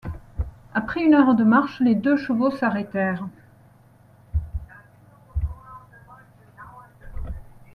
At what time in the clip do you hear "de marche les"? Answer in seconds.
1.35-1.93